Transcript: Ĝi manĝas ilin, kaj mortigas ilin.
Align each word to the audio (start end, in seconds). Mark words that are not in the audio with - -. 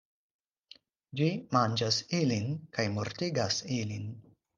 Ĝi 1.19 1.27
manĝas 1.55 1.99
ilin, 2.21 2.47
kaj 2.79 2.87
mortigas 2.95 3.61
ilin. 3.77 4.09